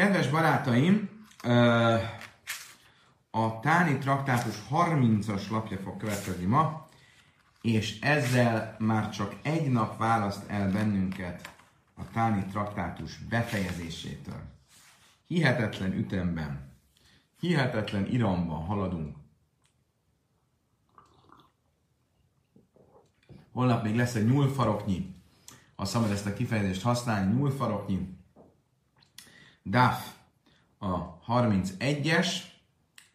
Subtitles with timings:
[0.00, 1.10] Kedves barátaim,
[3.30, 6.86] a Táni traktátus 30-as lapja fog következni ma,
[7.62, 11.54] és ezzel már csak egy nap választ el bennünket
[11.94, 14.42] a Táni traktátus befejezésétől.
[15.26, 16.72] Hihetetlen ütemben,
[17.40, 19.16] hihetetlen iramban haladunk.
[23.52, 25.14] Holnap még lesz egy nyúlfaroknyi,
[25.76, 28.18] ha szabad ezt a kifejezést használni, nyúlfaroknyi
[29.64, 30.06] DAF
[30.78, 32.28] a 31-es,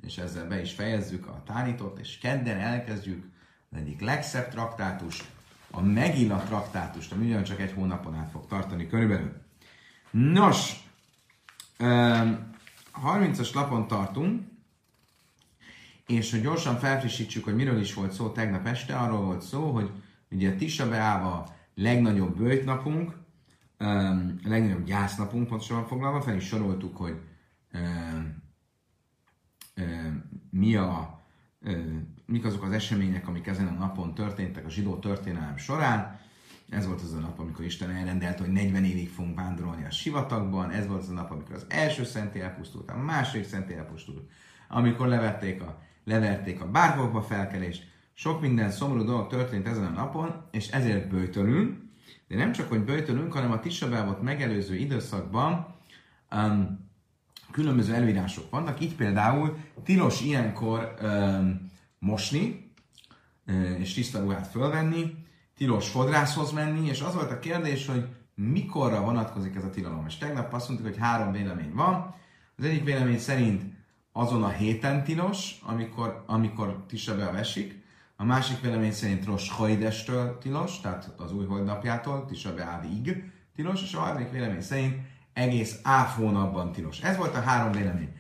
[0.02, 3.26] és ezzel be is fejezzük a tánítót, és kedden elkezdjük
[3.72, 5.24] az egyik legszebb traktátus,
[5.72, 9.34] a Megilla traktátust, ami ugyancsak egy hónapon át fog tartani körülbelül.
[10.12, 10.84] Nos,
[13.04, 14.44] 30-as lapon tartunk,
[16.08, 19.92] és hogy gyorsan felfrissítsük, hogy miről is volt szó tegnap este, arról volt szó, hogy
[20.32, 23.14] ugye Tisa Beáva legnagyobb bőjtnapunk,
[23.78, 23.84] a
[24.44, 27.22] legnagyobb gyásznapunk pontosan foglalva, fel is soroltuk, hogy
[30.50, 31.24] mi a,
[32.26, 36.20] mik azok az események, amik ezen a napon történtek a zsidó történelem során.
[36.70, 40.72] Ez volt az a nap, amikor Isten elrendelte, hogy 40 évig fogunk vándorolni a sivatagban.
[40.72, 44.30] Ez volt az a nap, amikor az első szentély elpusztult, a második szentély elpusztult,
[44.70, 47.94] amikor levették a, leverték a bárkokba felkelést.
[48.14, 51.85] Sok minden szomorú dolog történt ezen a napon, és ezért bőtölünk.
[52.28, 55.76] De nem csak, hogy bőtölünk, hanem a Tisabávot megelőző időszakban
[56.32, 56.90] um,
[57.52, 58.82] különböző előírások vannak.
[58.82, 62.72] Így például tilos ilyenkor um, mosni,
[63.48, 65.26] um, és tiszta ruhát fölvenni,
[65.58, 70.06] tilos fodrászhoz menni, és az volt a kérdés, hogy mikorra vonatkozik ez a tilalom.
[70.08, 72.16] És tegnap azt mondtuk, hogy három vélemény van.
[72.58, 73.64] Az egyik vélemény szerint
[74.12, 77.84] azon a héten tilos, amikor, amikor Tisabel esik,
[78.16, 83.24] a másik vélemény szerint Rosh Hajdestől tilos, tehát az új holdnapjától, Tisha B'Avig
[83.56, 84.96] tilos, és a harmadik vélemény szerint
[85.34, 87.02] egész áv hónapban tilos.
[87.02, 88.14] Ez volt a három vélemény.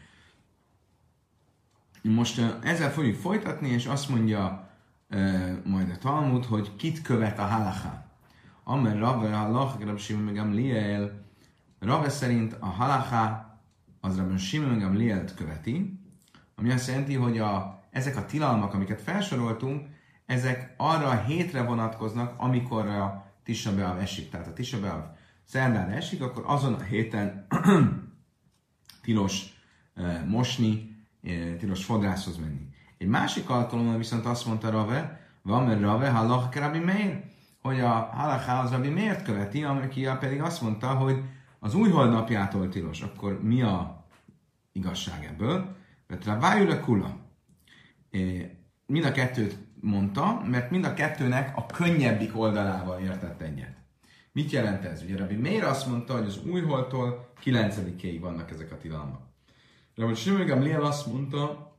[2.01, 4.69] Most ezzel fogjuk folytatni, és azt mondja
[5.63, 8.05] majd a Talmud, hogy kit követ a halaká.
[8.63, 11.23] Amer Rabbe halach, Rabbi Shimon meg Liel,
[11.79, 13.57] Rabbe szerint a halaká
[14.01, 15.99] az Rabbi Shimon meg Lielt követi,
[16.55, 19.87] ami azt jelenti, hogy a ezek a tilalmak, amiket felsoroltunk,
[20.25, 24.29] ezek arra a hétre vonatkoznak, amikor a Tisha esik.
[24.29, 27.47] Tehát a Tisha szerdán esik, akkor azon a héten
[29.03, 29.43] tilos
[30.25, 30.97] mosni,
[31.57, 32.67] tilos fodrászhoz menni.
[32.97, 37.23] Egy másik alkalommal viszont azt mondta Rave, van Rave, halach Rabbi Meir,
[37.61, 41.23] hogy a halachá az Rabbi miért követi, aki pedig azt mondta, hogy
[41.59, 43.01] az új napjától tilos.
[43.01, 44.05] Akkor mi a
[44.71, 45.75] igazság ebből?
[46.07, 47.23] Mert Rabájúra kula
[48.85, 53.75] mind a kettőt mondta, mert mind a kettőnek a könnyebbik oldalával értett egyet.
[54.31, 55.01] Mit jelent ez?
[55.01, 59.21] Ugye Rabbi Meir azt mondta, hogy az újholtól 9-ig vannak ezek a tilalmak.
[59.95, 61.73] Rabbi Simon Liel azt mondta,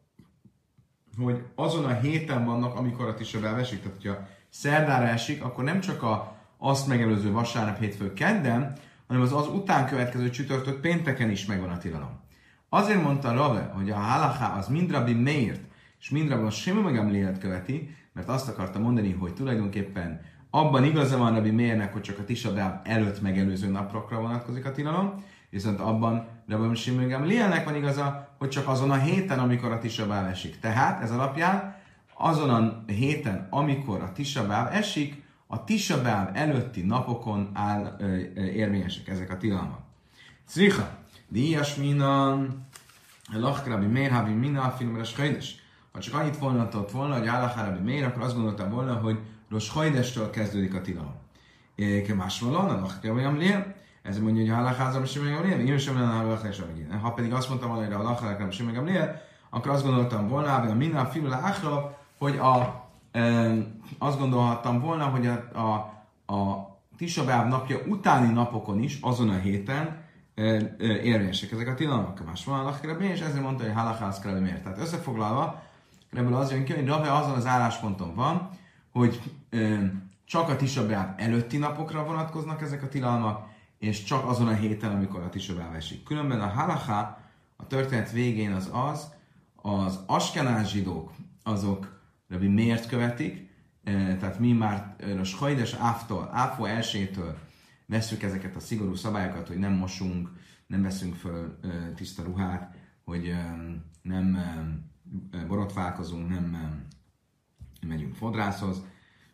[1.19, 3.82] hogy azon a héten vannak, amikor a tisabel esik.
[3.82, 8.72] Tehát, hogyha szerdára esik, akkor nem csak a azt megelőző vasárnap, hétfő, kedden,
[9.06, 12.20] hanem az az után következő csütörtök pénteken is megvan a tilalom.
[12.68, 15.60] Azért mondta Rave, hogy a halaká az mind Rabbi Meirt,
[16.06, 21.18] és mind Rabban Simon meg lélet követi, mert azt akarta mondani, hogy tulajdonképpen abban igaza
[21.18, 26.26] van Rabbi Mérnek, hogy csak a Tisabel előtt megelőző napokra vonatkozik a tilalom, viszont abban
[26.48, 30.60] Rabbi Simon Gamlielnek van igaza, hogy csak azon a héten, amikor a Tisabel esik.
[30.60, 31.76] Tehát ez alapján
[32.14, 39.08] azon a héten, amikor a Tisabel esik, a Tisabel előtti napokon áll, ö, ö, érvényesek
[39.08, 39.80] ezek a tilalmak.
[40.44, 40.88] Szriha,
[41.28, 42.66] díjas minan,
[43.32, 45.64] lachkrabi mérhabi mina, filmres hajdes.
[45.96, 49.18] Ha csak annyit mondhatott volna, hogy Állahárabi miért, akkor azt gondoltam volna, hogy
[49.50, 51.14] Rosh Hajdestől kezdődik a tilalom.
[52.16, 56.12] Más valóan, a Lachkevajam Lél, ez mondja, hogy Állaházam sem meg Lél, én sem lenne
[56.12, 59.20] Állaházam sem Ha pedig azt mondtam volna, hogy a Lachárám sem meg Lél,
[59.50, 63.50] akkor azt gondoltam volna, hogy a Minna Fibula Achra, hogy a, e,
[63.98, 65.72] azt gondolhattam volna, hogy a, a,
[66.34, 70.04] a Tisabáv napja utáni napokon is, azon a héten
[70.34, 72.24] e, e, érvényesek ezek a tilalmak.
[72.24, 74.62] Más van a és ezért mondta, hogy Halachász miért.
[74.62, 75.65] Tehát összefoglalva,
[76.12, 78.50] ebből az jön ki, hogy Rave azon az állásponton van,
[78.92, 79.20] hogy
[79.50, 79.84] ö,
[80.24, 83.48] csak a Tisabáv előtti napokra vonatkoznak ezek a tilalmak,
[83.78, 86.03] és csak azon a héten, amikor a Tisabáv esik.
[86.03, 87.18] Különben a halacha
[87.56, 89.12] a történet végén az az,
[89.56, 91.12] az askenás zsidók,
[91.42, 93.48] azok Rabbi miért követik,
[93.84, 97.38] tehát mi már a Schajdes Áftól, Áfó elsőtől
[97.86, 100.30] veszük ezeket a szigorú szabályokat, hogy nem mosunk,
[100.66, 101.59] nem veszünk föl
[101.94, 102.74] tiszta ruhát,
[103.04, 103.34] hogy
[104.02, 104.38] nem
[105.47, 106.56] borotválkozunk, nem
[107.86, 108.82] megyünk fodrászhoz,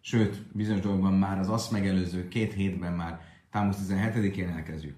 [0.01, 3.21] sőt, bizonyos dolgokban már az azt megelőző két hétben már
[3.51, 4.97] támusz 17-én elkezdjük.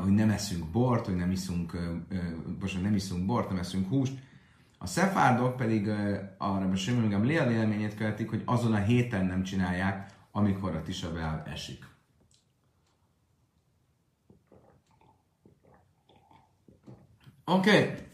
[0.00, 1.78] hogy nem eszünk bort, hogy nem iszunk,
[2.60, 4.18] most nem iszunk bort, nem eszünk húst.
[4.78, 5.88] A szefárdok pedig
[6.38, 11.88] arra a Léa véleményét követik, hogy azon a héten nem csinálják, amikor a Tisabel esik.
[17.44, 17.70] Oké.
[17.70, 18.09] Okay.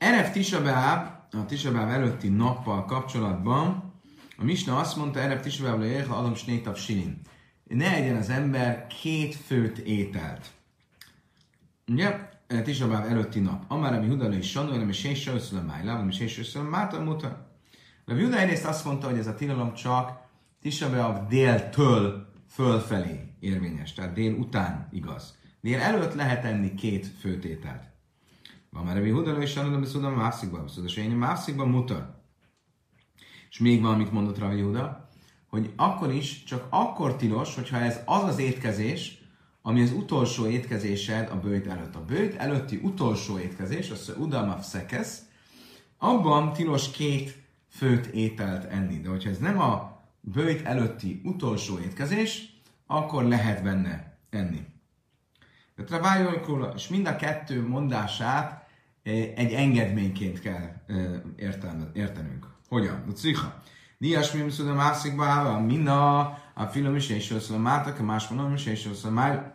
[0.00, 3.92] Erev Tisabel, a Tisabel előtti nappal kapcsolatban
[4.36, 7.20] a Misna azt mondta, Erev Tisabel, hogy adom snétav silin
[7.64, 10.50] ne egyen az ember két főt ételt.
[11.88, 12.28] Ugye?
[12.64, 13.64] Tisabáv előtti nap.
[13.68, 17.00] Amár ami Huda és Sanó, nem is és Sőszülöm Májlá, nem is és Sőszülöm Máta
[17.00, 17.46] muta.
[18.04, 20.20] De Huda egyrészt azt mondta, hogy ez a tilalom csak
[20.60, 25.38] Tisabáv déltől fölfelé érvényes, tehát dél után igaz.
[25.60, 27.89] Dél előtt lehet enni két főtételt.
[28.70, 32.24] Van már Rabbi Huda és Sanó, nem is tudom, mászikban, szóval én mászikban muta.
[33.50, 35.08] És még valamit mondott Rabbi Huda,
[35.48, 39.18] hogy akkor is csak akkor tilos, hogyha ez az az étkezés,
[39.62, 41.94] ami az utolsó étkezésed a bőjt előtt.
[41.94, 45.22] A bőjt előtti utolsó étkezés, az a udalma szekesz,
[45.98, 49.00] abban tilos két főt ételt enni.
[49.00, 54.66] De hogyha ez nem a bőjt előtti utolsó étkezés, akkor lehet benne enni.
[56.74, 58.66] És mind a kettő mondását
[59.02, 61.20] eh, egy engedményként kell eh,
[61.92, 62.46] értenünk.
[62.68, 63.04] Hogyan?
[63.08, 63.62] A cicha.
[63.98, 66.18] Dias mi szüde mászik báva, minna,
[66.54, 69.54] a film is és mátak, a más mondom is és össze már.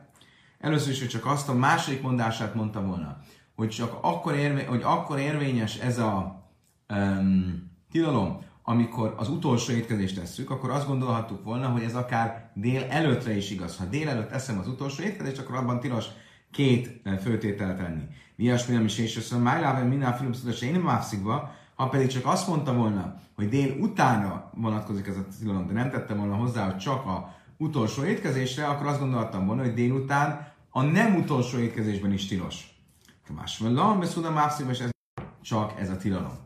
[0.59, 3.17] Először is, hogy csak azt a második mondását mondta volna,
[3.55, 6.43] hogy csak akkor, érvé, hogy akkor érvényes ez a
[6.89, 12.83] um, tilalom, amikor az utolsó étkezést tesszük, akkor azt gondolhattuk volna, hogy ez akár dél
[12.89, 13.77] előttre is igaz.
[13.77, 16.05] Ha dél előtt eszem az utolsó étkezést, akkor abban tilos
[16.51, 18.03] két főtételt tenni.
[18.35, 20.99] Mias mi is és össze májlában minden film szüles én nem
[21.75, 25.89] ha pedig csak azt mondta volna, hogy dél utána vonatkozik ez a tilalom, de nem
[25.89, 30.81] tette volna hozzá, hogy csak a utolsó étkezésre, akkor azt gondoltam volna, hogy délután a
[30.81, 32.67] nem utolsó étkezésben is tilos.
[33.35, 33.73] Más van,
[34.33, 34.89] mászív, és ez
[35.41, 36.44] csak ez a tilalom.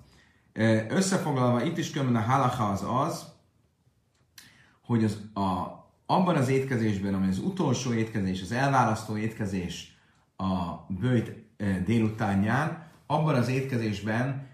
[0.89, 3.25] Összefoglalva, itt is különben a halacha az az,
[4.81, 9.97] hogy az, a, abban az étkezésben, ami az utolsó étkezés, az elválasztó étkezés
[10.37, 11.31] a bőjt
[11.85, 14.47] délutánján, abban az étkezésben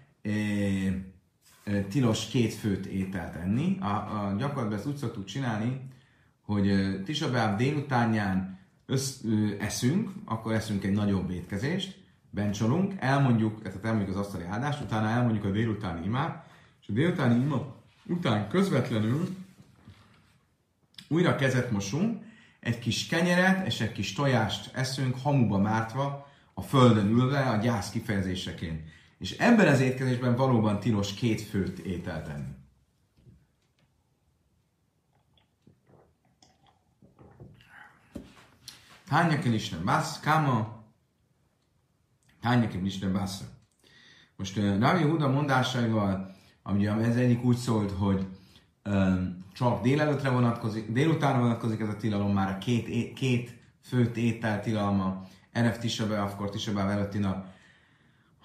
[1.88, 3.78] tilos két főt ételt enni.
[3.80, 5.80] A, a gyakorlatban ezt úgy szoktuk csinálni,
[6.42, 12.04] hogy Tisabáb délutánján össz, ö, eszünk, akkor eszünk egy nagyobb étkezést,
[12.36, 16.46] bencsolunk, elmondjuk, tehát elmondjuk az asztali áldást, utána elmondjuk a délutáni imát,
[16.82, 17.74] és a délutáni ima
[18.06, 19.36] után közvetlenül
[21.08, 22.24] újra kezet mosunk,
[22.60, 27.90] egy kis kenyeret és egy kis tojást eszünk, hamuba mártva, a földön ülve, a gyász
[27.90, 28.88] kifejezéseként.
[29.18, 32.54] És ebben az étkezésben valóban tilos két főt ételt enni.
[39.08, 40.84] Hányakin Isten bász, káma,
[42.46, 43.44] hányakin Isten bász.
[44.36, 48.26] Most uh, Ravi Huda mondásaival, ami ez egyik úgy szólt, hogy
[49.52, 55.26] csak délelőtre vonatkozik, délutánra vonatkozik ez a tilalom, már a két, két főt étel tilalma,
[55.52, 57.46] Eref Tisabe, akkor Tisabe előtti nap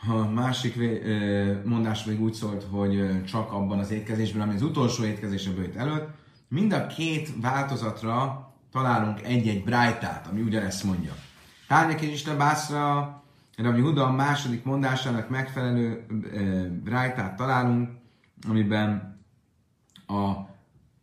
[0.07, 0.79] a másik
[1.65, 5.75] mondás még úgy szólt, hogy csak abban az étkezésben, ami az utolsó étkezés a bőjt
[5.75, 6.09] előtt,
[6.47, 11.13] mind a két változatra találunk egy-egy brájtát, ami ugyanezt mondja.
[11.67, 13.20] Tárnyek és Isten Bászra,
[13.61, 16.05] Rabbi Huda a második mondásának megfelelő
[16.83, 17.89] brájtát találunk,
[18.47, 19.19] amiben
[20.07, 20.31] a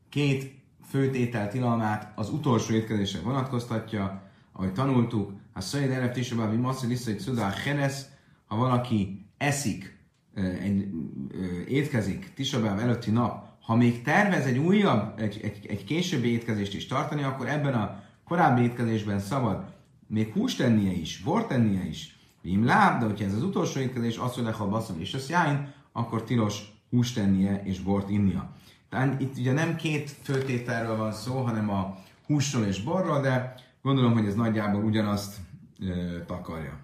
[0.08, 4.22] két főtétel tilalmát az utolsó étkezésre vonatkoztatja,
[4.52, 8.06] ahogy tanultuk, a Szöjed Erev Tisabá, Vimaszi Liszai Cudá Henesz,
[8.46, 9.98] ha valaki eszik,
[10.34, 10.88] egy,
[11.68, 16.86] étkezik Tisabáv előtti nap, ha még tervez egy újabb, egy, egy, egy későbbi étkezést is
[16.86, 19.64] tartani, akkor ebben a korábbi étkezésben szabad
[20.06, 24.16] még húst tennie is, bort tennie is, Vim láb, de hogyha ez az utolsó étkezés,
[24.16, 28.50] az, hogy lehal baszol és az jáin, akkor tilos húst tennie és bort innia.
[28.88, 34.12] Tehát itt ugye nem két főtételről van szó, hanem a húsról és borról, de gondolom,
[34.12, 35.36] hogy ez nagyjából ugyanazt
[35.80, 36.78] e, takarja.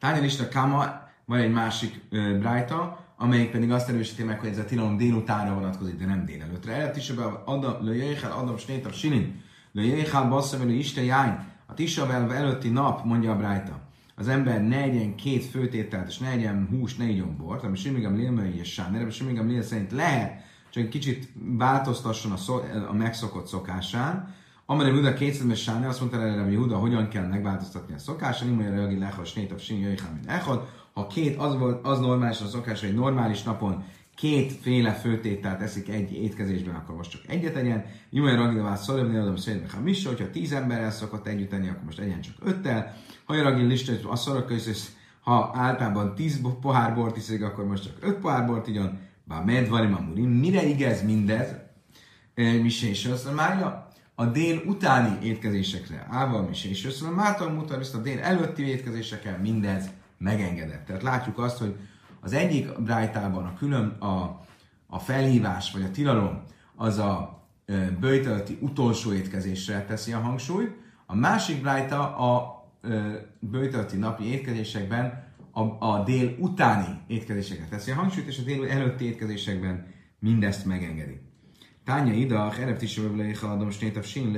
[0.00, 4.64] Lista Kama, van egy másik uh, brájta, amelyik pedig azt erősíti meg, hogy ez a
[4.64, 6.72] tilalom délutánra vonatkozik, de nem délelőtre.
[6.72, 11.47] Erre Tisabel Adam, le Jöjjel Adam Snétav Sinin, le Jöjjel Basszavelő Isten Jány, a
[11.78, 13.80] Tisabel előtti nap, mondja a brájta,
[14.16, 18.16] az ember ne egyen két főtételt, és ne egyen hús, ne igyon bort, ami semmigem
[18.16, 22.92] lélmei és sáner, ami semmigem lél szerint lehet, csak egy kicsit változtasson a, szó, a
[22.92, 24.34] megszokott szokásán,
[24.66, 28.58] Amerem Huda kétszeres sáni, azt mondta erre, hogy Huda hogyan kell megváltoztatni a szokása, nem
[28.58, 30.20] olyan reagi lechas, snét, a sin, jöjjön.
[30.92, 33.84] Ha két, az, volt, az normális a szokás, hogy normális napon
[34.18, 37.84] kétféle főtételt eszik egy étkezésben, akkor most csak egyet egyen.
[38.10, 41.98] Jumai Ragilvá Szolevni adom szerint ha mis, hogyha tíz emberrel szokott együtt enni, akkor most
[41.98, 42.96] egyen csak öttel.
[43.24, 44.52] Ha Ragil lista, a szorok
[45.20, 48.98] ha általában tíz pohár bort iszik, akkor most csak öt pohár bort igyon.
[49.24, 50.30] Bár medvari mamurim.
[50.30, 51.48] Mire igaz mindez?
[52.34, 53.88] Misé és Mária?
[54.14, 56.06] A dél utáni étkezésekre.
[56.10, 60.86] Ával Misé és Mátal mutat, ezt a dél előtti étkezésekkel mindez megengedett.
[60.86, 61.76] Tehát látjuk azt, hogy
[62.20, 64.40] az egyik brájtában a külön a,
[64.86, 66.42] a felhívás vagy a tilalom
[66.76, 67.42] az a
[68.00, 72.58] bőjtölti utolsó étkezésre teszi a hangsúlyt, a másik brájta a
[73.40, 79.04] bőjtölti napi étkezésekben a, a dél utáni étkezésekre teszi a hangsúlyt, és a dél előtti
[79.04, 79.86] étkezésekben
[80.18, 81.20] mindezt megengedi.
[81.84, 84.30] Tánya ida, erept is lehaladom, snétav sin,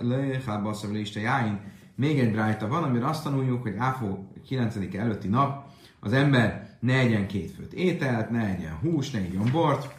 [0.00, 1.60] lehabasszav le jáin.
[1.94, 6.98] Még egy brájta van, amire azt tanuljuk, hogy Áfó 9 előtti nap az ember ne
[6.98, 9.94] egyen két főt ételt, ne egyen hús, ne egyen bort.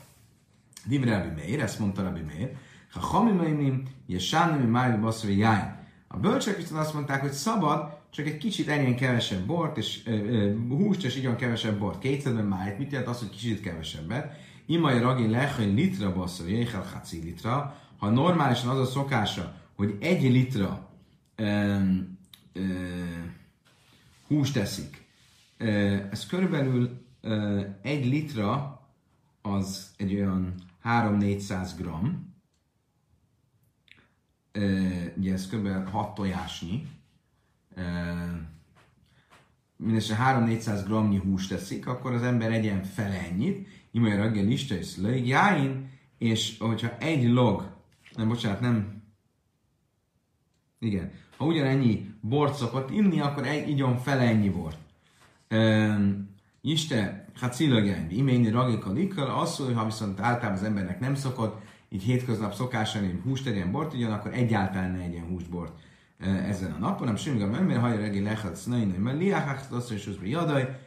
[0.86, 2.52] Divre Rabbi Meir, ezt mondta Rabbi Meir,
[2.92, 5.76] ha hamimainim, jesánim, májli basszori jáin.
[6.08, 10.04] A bölcsek viszont azt mondták, hogy szabad, csak egy kicsit ennyien kevesebb bort, és
[10.70, 12.00] húst, és igyon kevesebb bort.
[12.00, 14.36] Kétszerben májt, mit jelent az, hogy kicsit kevesebbet?
[14.66, 17.80] Imai ragi lech, hogy litra basszor, jéhel haci litra.
[17.98, 20.90] Ha normálisan az a szokása, hogy egy litra
[21.36, 21.76] ö,
[22.54, 22.62] ö,
[24.28, 25.07] húst teszik,
[26.12, 27.06] ez körülbelül
[27.82, 28.82] egy litra
[29.42, 32.36] az egy olyan 3-400 gram,
[35.18, 35.90] ugye ez kb.
[35.90, 36.88] 6 tojásnyi,
[39.76, 44.98] mindössze 3-400 gramnyi húst teszik, akkor az ember egyen fele ennyit, imaj reggel lista és
[45.24, 47.76] jáin, és hogyha egy log,
[48.16, 49.04] nem, bocsánat, nem,
[50.80, 54.78] igen, ha ugyanennyi bort szokott inni, akkor egy, igyon fele ennyi bort.
[56.62, 61.62] Isten, hát szilagjány, iményi ragika likkal, az, hogy ha viszont általában az embernek nem szokott,
[61.90, 65.80] így hétköznap szokása, hogy húst tegyen bort, ugyan, akkor egyáltalán ne egyen húsbort
[66.48, 70.08] ezen a napon, nem semmi gond, mert hajra reggel lehet sznain, mert liáhát, azt is
[70.08, 70.80] az jadaj,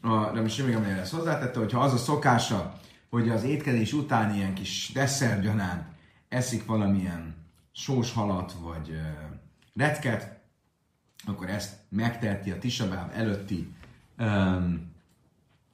[0.00, 2.80] a Rami Simigam ezt hozzátette, hogy ha az a szokása,
[3.10, 5.84] hogy az étkezés után ilyen kis desszergyanánt
[6.28, 7.34] eszik valamilyen
[7.72, 8.96] sós halat vagy uh,
[9.74, 10.40] retket,
[11.26, 13.74] akkor ezt megteheti a Tisabáv előtti
[14.18, 14.92] um,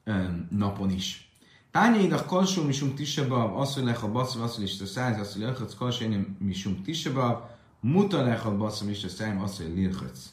[0.07, 1.31] um, napon is.
[1.71, 6.07] Tányaid a kalsó misum Tisabáv, asszolech a baszol, asszol is a száz, asszol lelchöc, kalsó
[6.39, 7.41] misum Tisabáv,
[7.81, 10.33] mutalech a baszol is a száj, asszol lilchöc.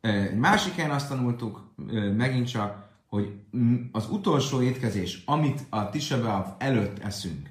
[0.00, 1.72] Egy másik helyen azt tanultuk
[2.16, 3.32] megint csak, hogy
[3.92, 7.50] az utolsó étkezés, amit a Tisabáv előtt eszünk,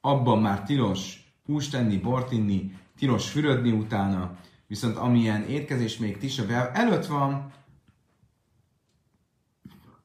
[0.00, 4.36] abban már tilos húst tenni, bort inni, tilos fürödni utána,
[4.72, 7.52] Viszont amilyen étkezés még Tisa előtt van,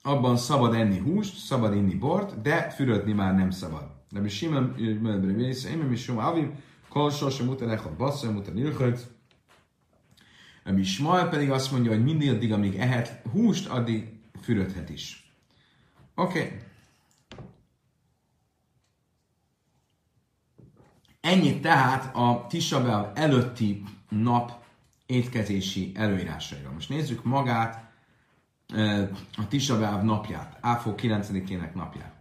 [0.07, 3.91] abban szabad enni húst, szabad inni bort, de fürödni már nem szabad.
[4.11, 4.63] De mi simán,
[5.89, 6.53] mi simán, avim,
[6.89, 9.07] kol sosem utalech a basszony, utal nilchöt.
[10.63, 15.31] Mi Ismael pedig azt mondja, hogy mindig addig, amíg ehet húst, addig fürödhet is.
[16.15, 16.39] Oké.
[16.39, 16.59] Okay.
[21.21, 24.63] Ennyit tehát a Tisabel előtti nap
[25.05, 26.71] étkezési előírásairól.
[26.71, 27.86] Most nézzük magát
[29.37, 32.13] a Tisabáv napját, Áfó 9-ének napját.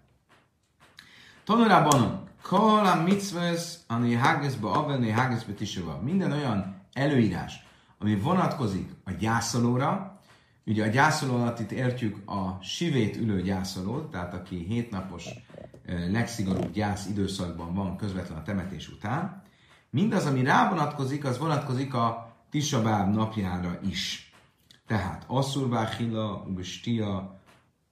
[1.45, 6.01] Tanulában Kala mitzvahs, ami hágeszbe avelni, hágeszbe tisaba.
[6.03, 7.67] Minden olyan előírás,
[7.99, 10.21] ami vonatkozik a gyászolóra,
[10.67, 15.25] ugye a gyászoló alatt itt értjük a sivét ülő gyászolót, tehát aki hétnapos
[15.87, 19.43] legszigorúbb gyász időszakban van közvetlen a temetés után,
[19.91, 24.26] mindaz, ami rá vonatkozik, az vonatkozik a Tisabáb napjára is.
[24.87, 27.41] Tehát Asszurvá Hila, Uve Stia,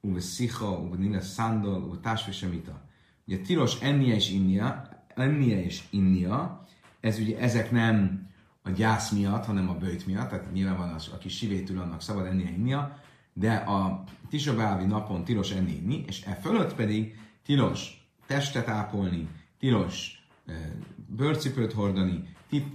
[0.00, 2.80] Uve Szicha, Uve Nila Szándal, Uve Tásvesemita.
[3.26, 6.60] Ugye tilos ennie és innia, ennie és innia,
[7.00, 8.28] ez ugye ezek nem
[8.62, 12.26] a gyász miatt, hanem a bőjt miatt, tehát nyilván van az, aki sivétül, annak szabad
[12.26, 12.98] ennie innia,
[13.32, 20.24] de a tisabávi napon tilos enni inni, és e fölött pedig tilos testet ápolni, tilos
[20.46, 20.52] e,
[21.06, 22.22] bőrcipőt hordani,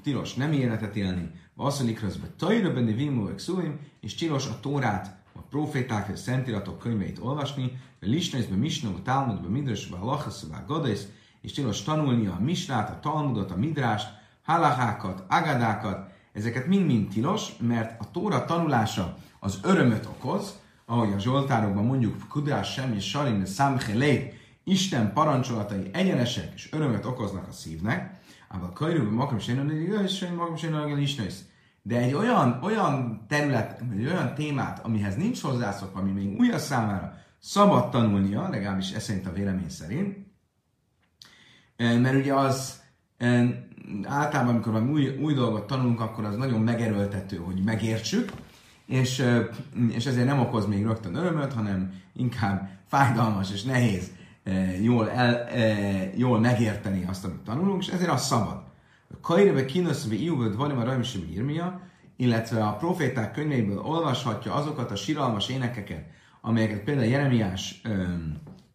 [0.04, 3.30] tilos nem életet élni, Vasszalik rözbe tajra benne vimu
[4.00, 9.98] és tilos a Tórát, a proféták és szentiratok könyveit olvasni, a lisnézbe misnó, talmudba, midrösbe,
[9.98, 11.08] halachaszba, gadész,
[11.42, 14.08] és tilos tanulni a misnát, a talmudot, a midrást,
[14.44, 21.86] halakákat, agadákat, ezeket mind-mind tilos, mert a Tóra tanulása az örömöt okoz, ahogy a Zsoltárokban
[21.86, 28.74] mondjuk Kudás sem és Sarim Samchelét, Isten parancsolatai egyenesek és örömöt okoznak a szívnek, Ával
[28.74, 29.70] kajrúban magam sem
[30.04, 31.16] és magam sem is
[31.90, 37.14] De egy olyan, olyan terület, egy olyan témát, amihez nincs hozzászokva, ami még újra számára,
[37.40, 40.18] szabad tanulnia, legalábbis ez szerint a vélemény szerint,
[41.78, 42.82] mert ugye az
[44.04, 48.32] általában, amikor valami új, új dolgot tanulunk, akkor az nagyon megerőltető, hogy megértsük,
[48.86, 49.26] és,
[49.92, 54.12] és ezért nem okoz még rögtön örömöt, hanem inkább fájdalmas és nehéz
[54.82, 55.48] jól, el,
[56.16, 58.69] jól megérteni azt, amit tanulunk, és ezért az szabad.
[59.22, 61.82] Kairebe kínoszve iúvöd van a rajmisi írmia,
[62.16, 66.06] illetve a proféták könyveiből olvashatja azokat a siralmas énekeket,
[66.42, 67.82] amelyeket például Jeremiás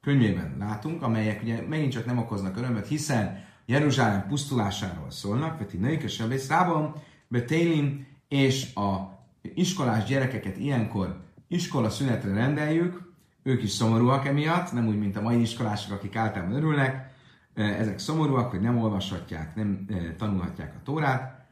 [0.01, 6.15] könyvében látunk, amelyek ugye megint csak nem okoznak örömöt, hiszen Jeruzsálem pusztulásáról szólnak, Veti Nőkes
[6.15, 6.95] Sebészrában,
[7.29, 9.19] Betélim, és a
[9.55, 13.13] iskolás gyerekeket ilyenkor iskola szünetre rendeljük,
[13.43, 17.14] ők is szomorúak emiatt, nem úgy, mint a mai iskolások, akik általában örülnek,
[17.55, 19.87] ezek szomorúak, hogy nem olvashatják, nem
[20.19, 21.47] tanulhatják a Tórát.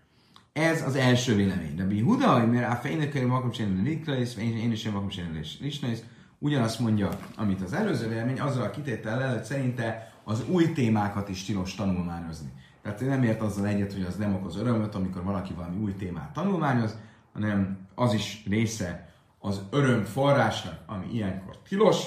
[0.52, 1.74] Ez az első vélemény.
[1.76, 5.98] De Huda, mert a fejnökőre makom csinálni Likrais, én is makom csinálni Lisnais,
[6.38, 11.44] ugyanazt mondja, amit az előző vélemény, azzal a kitétel hogy szerinte az új témákat is
[11.44, 12.52] tilos tanulmányozni.
[12.82, 16.32] Tehát nem ért azzal egyet, hogy az nem okoz örömöt, amikor valaki valami új témát
[16.32, 16.96] tanulmányoz,
[17.32, 22.06] hanem az is része az öröm forrásnak, ami ilyenkor tilos.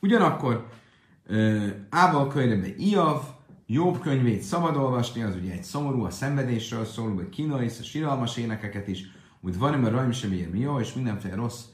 [0.00, 0.68] Ugyanakkor
[1.90, 3.22] Ábal könyvében Iav,
[3.66, 8.36] Jobb könyvét szabad olvasni, az ugye egy szomorú, a szenvedésről szól, vagy kínois, a síralmas
[8.36, 9.04] énekeket is,
[9.40, 11.64] úgy van, a rajm sem ér jó, és mindenféle rossz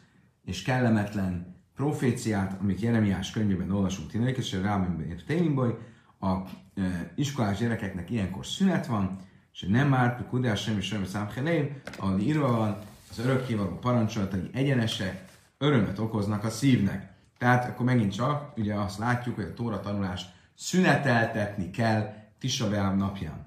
[0.45, 5.75] és kellemetlen proféciát, amit Jeremiás könyvében olvasunk Tinaik, és a Rábimben Télimboly,
[6.21, 6.35] a
[6.75, 9.19] e, iskolás gyerekeknek ilyenkor szünet van,
[9.53, 12.79] és nem már, kudás sem is sem számhelév, ahol írva van,
[13.11, 15.25] az örökkévaló parancsoltai egyenesek,
[15.59, 17.17] örömet okoznak a szívnek.
[17.39, 23.47] Tehát akkor megint csak ugye azt látjuk, hogy a Tóra tanulást szüneteltetni kell Tisha napján.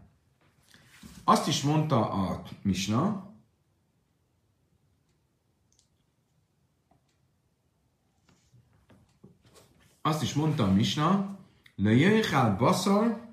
[1.23, 3.29] Azt is mondta a Misna,
[10.01, 11.37] azt is mondta a Misna,
[11.75, 13.29] le jöjjel baszar,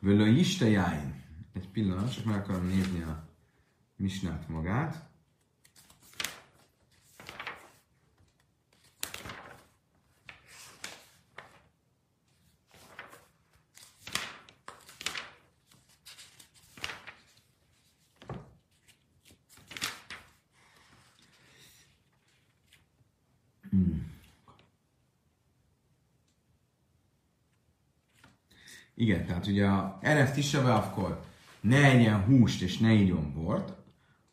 [0.00, 1.22] istejáin.
[1.52, 3.28] Egy pillanat, csak meg akarom nézni a
[3.96, 5.09] Misnát magát.
[29.00, 31.24] Igen, tehát ugye a Erev Tisave akkor
[31.60, 33.72] ne egyen húst és ne igyon bort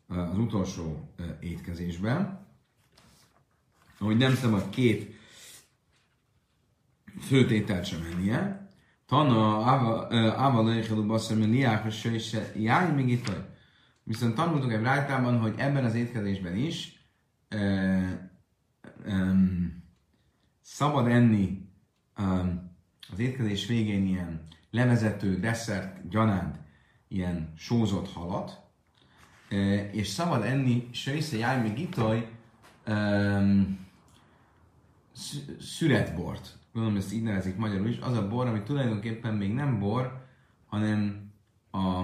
[0.06, 2.46] az utolsó étkezésben,
[3.98, 5.14] hogy nem szabad két
[7.20, 8.70] főtételt sem ennie.
[9.06, 9.58] Tana
[10.36, 13.44] Ava Lejhelú Basszor, mert Liák, és Jáj, még itt vagy.
[14.02, 17.06] Viszont tanultunk egy rájtában, hogy ebben az étkezésben is
[17.48, 19.34] e, e,
[20.60, 21.68] szabad enni
[22.14, 22.22] e,
[23.12, 26.58] az étkezés végén ilyen levezető, desszert, gyanánt,
[27.08, 28.60] ilyen sózott halat,
[29.92, 32.28] és szabad enni söjsze jáj még itoj
[32.86, 33.86] um,
[35.60, 36.58] szüretbort.
[36.72, 37.98] Gondolom, ezt így nevezik magyarul is.
[37.98, 40.26] Az a bor, ami tulajdonképpen még nem bor,
[40.66, 41.30] hanem
[41.70, 42.02] a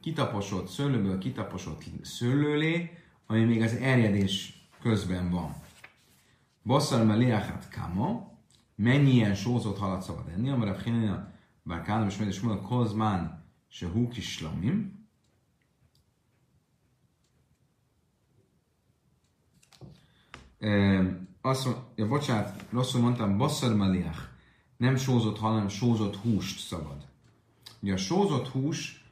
[0.00, 2.90] kitaposott szőlőből kitaposott szőlőlé,
[3.26, 5.54] ami még az erjedés közben van.
[6.64, 8.32] Basszal meliachat kama,
[8.74, 10.76] mennyi ilyen sózott halat szabad enni, amire a
[11.66, 15.08] bár Kálom és Médes Mulak Kozmán se hú kislamim,
[21.40, 24.18] azt mondja, ja, bocsánat, rosszul mondtam, basszar maliach,
[24.76, 27.06] nem sózott hal, hanem sózott húst szabad.
[27.80, 29.04] Ugye a sózott hús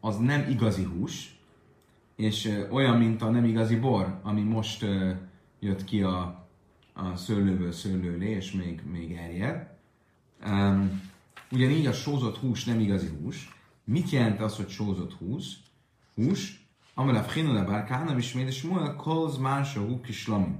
[0.00, 1.38] az nem igazi hús,
[2.16, 4.86] és olyan, mint a nem igazi bor, ami most
[5.58, 6.48] jött ki a,
[6.92, 9.69] a szőlőből szőlőlé, és még, még erjed.
[10.46, 11.02] Um,
[11.50, 13.48] ugyanígy a sózott hús nem igazi hús.
[13.84, 15.56] Mit jelent az, hogy sózott hús?
[16.14, 20.58] Hús, amely a fchinule bárkánam is még, és múlva kolz másra hú kislami.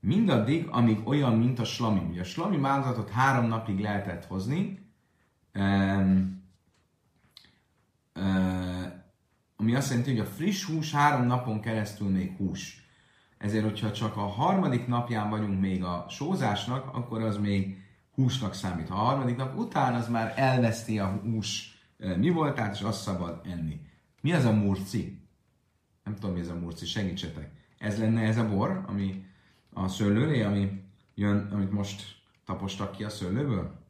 [0.00, 2.00] Mindaddig, amíg olyan, mint a slami.
[2.10, 4.90] Ugye a slami áldozatot három napig lehetett hozni,
[5.54, 6.42] um,
[8.14, 8.92] uh,
[9.56, 12.85] ami azt jelenti, hogy a friss hús három napon keresztül még hús.
[13.38, 18.88] Ezért, hogyha csak a harmadik napján vagyunk még a sózásnak, akkor az még húsnak számít.
[18.88, 23.02] Ha a harmadik nap után, az már elveszti a hús eh, mi voltát, és azt
[23.02, 23.80] szabad enni.
[24.20, 25.20] Mi az a murci?
[26.04, 27.50] Nem tudom, mi ez a murci, segítsetek.
[27.78, 29.24] Ez lenne ez a bor, ami
[29.72, 30.82] a szőlőlé, ami
[31.14, 32.02] jön, amit most
[32.44, 33.84] tapostak ki a szőlőből?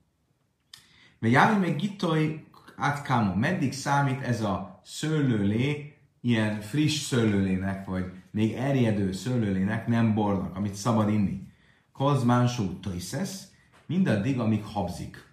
[1.19, 2.45] Mert jávi még gittoj
[2.77, 10.57] átkámó, meddig számít ez a szőlőlé ilyen friss szőlőlének, vagy még erjedő szőlőlének, nem bornak,
[10.57, 11.47] amit szabad inni.
[11.93, 13.53] Kozmánsú toiszesz,
[13.87, 15.25] mindaddig, amíg habzik.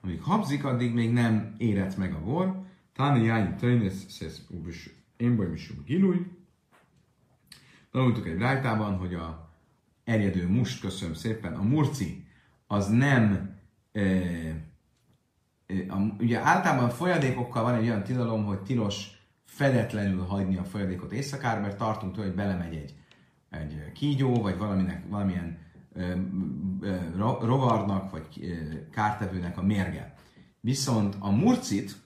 [0.00, 2.62] Amíg habzik, addig még nem érett meg a bor.
[2.94, 4.46] Táni jányi töjnész, szesz,
[5.16, 6.26] én baj, misum gilúj.
[7.90, 9.50] Tanultuk egy rájtában, hogy a
[10.04, 12.26] erjedő must, köszönöm szépen, a murci,
[12.66, 13.56] az nem
[13.92, 14.02] e,
[15.88, 19.17] a, ugye általában folyadékokkal van egy olyan tilalom, hogy tilos
[19.48, 22.94] fedetlenül hagyni a folyadékot éjszakára, mert tartunk tőle, hogy belemegy egy,
[23.50, 25.58] egy kígyó, vagy valaminek, valamilyen
[25.92, 26.12] ö,
[26.80, 26.96] ö,
[27.40, 28.46] rovarnak, vagy ö,
[28.90, 30.14] kártevőnek a mérge.
[30.60, 31.96] Viszont a murcit,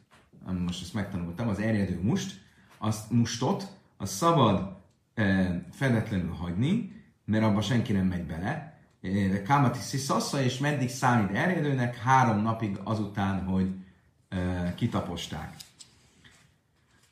[0.66, 2.40] most ezt megtanultam, az erjedő must,
[2.78, 4.76] azt mustot, az szabad
[5.14, 6.92] ö, fedetlenül hagyni,
[7.24, 8.70] mert abban senki nem megy bele.
[9.44, 11.96] Kámati sziszassa, és meddig számít erjedőnek?
[11.96, 13.74] Három napig azután, hogy
[14.28, 14.37] ö,
[14.74, 15.57] kitaposták.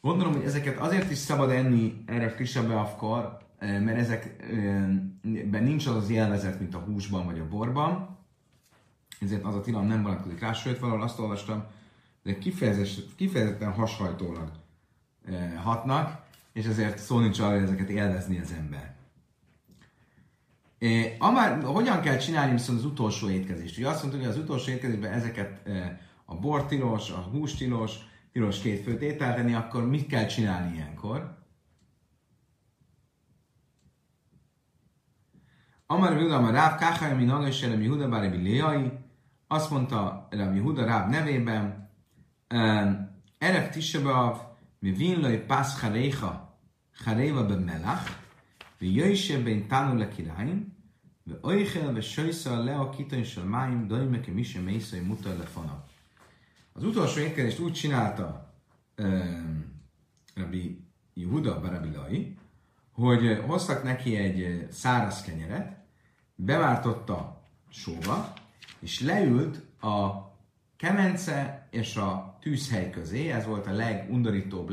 [0.01, 6.11] Gondolom, hogy ezeket azért is szabad enni erre frissebb beafkor, mert ezekben nincs az az
[6.11, 8.19] élvezet, mint a húsban vagy a borban,
[9.21, 11.65] ezért az a tilalom nem vonatkozik rá, sőt, valahol azt olvastam,
[12.23, 12.39] de
[13.17, 14.51] kifejezetten hashajtólag
[15.63, 18.95] hatnak, és ezért szó nincs arra, hogy ezeket élvezni az ember.
[20.79, 23.79] É, amár, hogyan kell csinálni viszont az utolsó étkezést?
[23.79, 25.69] Ugye azt mondtuk, hogy az utolsó étkezésben ezeket
[26.25, 27.55] a bor tilos, a hús
[28.33, 31.39] tilos két főt ételteni, akkor mit kell csinálni ilyenkor?
[35.87, 38.93] Amar Huda, Amar Ráv, Káhaj, mi Naga és Elemi Huda, Bárebi Léai,
[39.47, 41.91] azt mondta Elemi Huda Ráv nevében,
[43.39, 44.41] Erev Tisebav,
[44.79, 46.59] mi Vinlai Pász Haréha,
[47.05, 48.11] Haréva be Melach,
[48.79, 50.79] mi Jöjse ben Tánu le királyim,
[51.25, 55.45] ve Oichel ve Söjsza le a kitany sel máim, dajme ke mise mészai mutar le
[55.45, 55.85] fana.
[56.73, 58.55] Az utolsó étkezést úgy csinálta
[58.99, 59.83] um,
[60.35, 62.37] Rabbi Yehuda Barabilai,
[62.93, 65.77] hogy hoztak neki egy száraz kenyeret,
[66.35, 68.33] beváltotta sóba,
[68.79, 70.29] és leült a
[70.77, 74.71] kemence és a tűzhely közé, ez volt a legundorítóbb,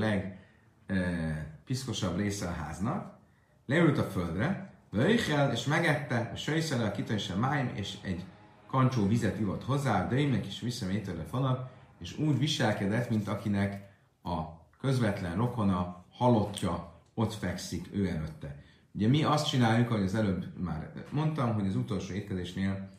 [0.88, 3.18] legpiszkosabb része a háznak,
[3.66, 8.26] leült a földre, Vöjjel, és megette, a söjszele, a kitanysa máim, és egy
[8.68, 13.90] kancsó vizet ivott hozzá, döjmek és visszamétőle falat, és úgy viselkedett, mint akinek
[14.24, 14.42] a
[14.80, 18.64] közvetlen rokona, halottja ott fekszik ő előtte.
[18.92, 22.90] Ugye mi azt csináljuk, ahogy az előbb már mondtam, hogy az utolsó étkezésnél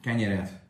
[0.00, 0.60] kenyeret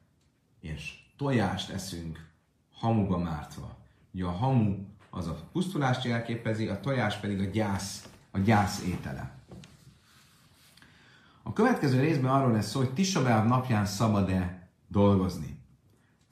[0.61, 2.31] és tojást eszünk
[2.75, 3.77] hamuba mártva.
[4.11, 9.35] Ugye a hamu az a pusztulást jelképezi, a tojás pedig a gyász, a gyász étele.
[11.42, 15.62] A következő részben arról lesz szó, hogy Tisabáv napján szabad-e dolgozni.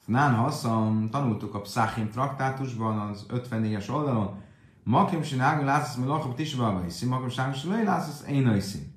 [0.05, 4.41] Nán Hasszam, tanultuk a Pszáchim traktátusban az 54-es oldalon,
[4.83, 8.93] Makim sinágú látszasz, mi lakab tisabába hiszi, makim sinágú sinágú látszasz, én hiszi.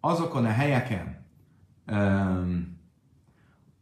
[0.00, 1.24] Azokon a helyeken,
[1.86, 2.78] um,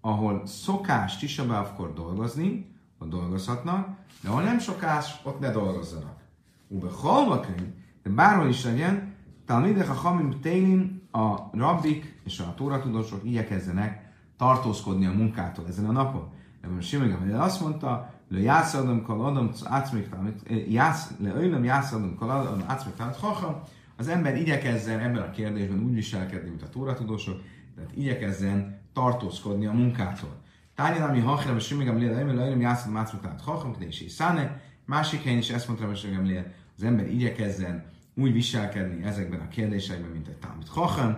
[0.00, 6.20] ahol szokás tisabávkor dolgozni, ott dolgozhatnak, de ahol nem sokás, ott ne dolgozzanak.
[6.68, 9.14] Ube halvakönyv, de bárhol is legyen,
[9.46, 15.92] Talmidech a Hamim Télim, a rabbik és a tóratudósok igyekezzenek tartózkodni a munkától ezen a
[15.92, 16.32] napon.
[16.80, 23.16] Simon azt mondta, le jászadom kal adom átszmégtámit, jász, le öjlöm jászadom kal adom átszmégtámit,
[23.16, 23.62] hacham,
[23.96, 27.42] az ember igyekezzen ebben a kérdésben úgy viselkedni, mint a tóratudósok,
[27.74, 30.36] tehát igyekezzen tartózkodni a munkától.
[30.74, 35.38] Tányan, ami hachrem, és simigam lél, le öjlöm jászadom átszmégtámit, hacham, és száne, másik helyen
[35.38, 40.36] is ezt mondta, hogy lél, az ember igyekezzen úgy viselkedni ezekben a kérdésekben, mint egy
[40.36, 41.16] támit hacham,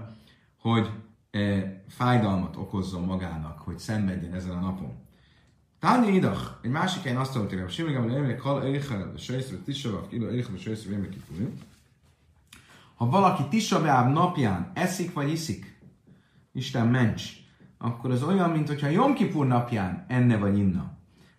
[0.60, 0.90] hogy
[1.30, 5.07] e, fájdalmat okozzon magának, hogy szenvedjen ezen a napon.
[5.80, 10.08] Tányi idach, egy másik helyen azt mondta, hogy Simigam leemlék hal eichel, a sejszre tisavav,
[10.08, 11.16] kilo eichel, a sejszre vémek
[12.94, 15.80] Ha valaki tisaváv napján eszik vagy iszik,
[16.52, 17.32] Isten ments,
[17.78, 20.80] akkor az olyan, mint hogyha Jom Kipur napján enne vagy inna.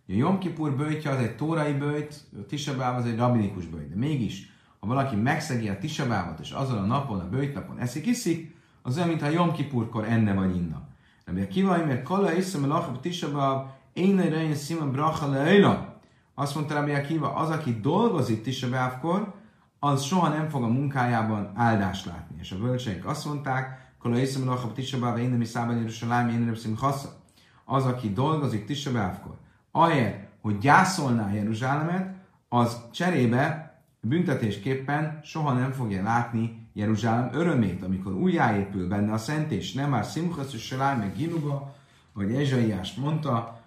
[0.08, 3.90] A Jom Kipur bőjtje az egy tórai bőjt, a Tisabáv az egy rabinikus bőjt.
[3.90, 8.06] De mégis, ha valaki megszegi a Tisabávot, és azon a napon, a bőjt napon eszik,
[8.06, 10.88] iszik, az olyan, mintha Jom Kipurkor enne vagy inna.
[11.26, 16.00] Rabbi Akiva, mert kala iszem a lachab Tisabáv, én rején szima bracha leila.
[16.36, 19.34] Azt mondta Rabbi Akiva, az, aki dolgozik Tisabávkor,
[19.80, 22.36] az soha nem fog a munkájában áldást látni.
[22.40, 26.40] És a bölcseink azt mondták, Kala észem lachab Tisabáv, én nem is szában Jeruzsálám, én
[26.40, 27.10] nem szim hassa.
[27.66, 29.36] Az, aki dolgozik Tisabávkor,
[29.72, 32.16] ahelyett, hogy gyászolná Jeruzsálemet,
[32.50, 33.70] az cserébe
[34.02, 40.04] büntetésképpen soha nem fogja látni Jeruzsálem örömét, amikor újjáépül benne a szent, és nem már
[40.04, 41.76] Simchas és meg Ginuba,
[42.14, 43.59] hogy Ezsaiás mondta,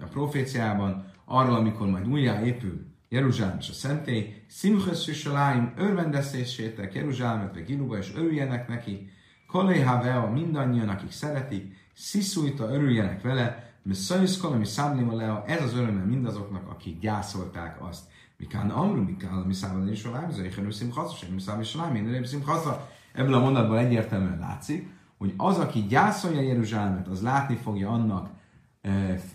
[0.00, 7.64] a proféciában arról, amikor majd újjáépül Jeruzsálem és a szentély, Simchas Yushaláim, örvendeszésétek Jeruzsálemet, vagy
[7.64, 9.10] Giluba, és örüljenek neki,
[9.46, 15.74] Kolé Havea, mindannyian, akik szeretik, Sziszújta, örüljenek vele, Messzajusz Kolé, mi Száblim Lea, ez az
[15.74, 18.04] öröme mindazoknak, akik gyászolták azt.
[18.36, 22.88] Mikán Amru, Mikán, mi Száblim és Saláim, Zajhenő Simchasza, mi Száblim és Saláim, én Simchasza.
[23.12, 28.34] Ebből a mondatból egyértelműen látszik, hogy az, aki gyászolja Jeruzsálemet, az látni fogja annak e,